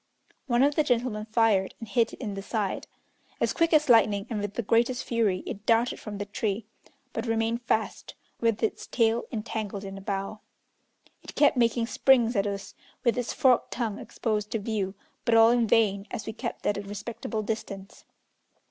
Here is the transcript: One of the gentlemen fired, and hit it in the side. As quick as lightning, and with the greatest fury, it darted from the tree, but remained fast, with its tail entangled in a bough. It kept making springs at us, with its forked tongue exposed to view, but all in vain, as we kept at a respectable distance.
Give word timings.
One 0.47 0.63
of 0.63 0.73
the 0.73 0.83
gentlemen 0.83 1.25
fired, 1.25 1.75
and 1.79 1.87
hit 1.87 2.11
it 2.13 2.19
in 2.19 2.33
the 2.33 2.41
side. 2.41 2.87
As 3.39 3.53
quick 3.53 3.71
as 3.71 3.87
lightning, 3.87 4.25
and 4.31 4.41
with 4.41 4.55
the 4.55 4.63
greatest 4.63 5.03
fury, 5.03 5.43
it 5.45 5.63
darted 5.67 5.99
from 5.99 6.17
the 6.17 6.25
tree, 6.25 6.65
but 7.13 7.27
remained 7.27 7.61
fast, 7.61 8.15
with 8.39 8.63
its 8.63 8.87
tail 8.87 9.25
entangled 9.31 9.83
in 9.83 9.99
a 9.99 10.01
bough. 10.01 10.41
It 11.21 11.35
kept 11.35 11.55
making 11.55 11.85
springs 11.85 12.35
at 12.35 12.47
us, 12.47 12.73
with 13.03 13.15
its 13.15 13.31
forked 13.31 13.69
tongue 13.73 13.99
exposed 13.99 14.49
to 14.53 14.57
view, 14.59 14.95
but 15.23 15.35
all 15.35 15.51
in 15.51 15.67
vain, 15.67 16.07
as 16.09 16.25
we 16.25 16.33
kept 16.33 16.65
at 16.65 16.79
a 16.79 16.81
respectable 16.81 17.43
distance. 17.43 18.03